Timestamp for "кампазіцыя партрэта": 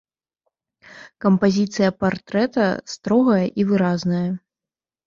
1.25-2.65